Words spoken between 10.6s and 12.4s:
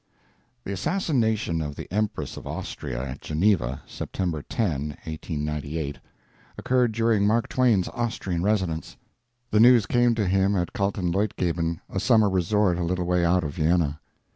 Kaltenleutgeben, a summer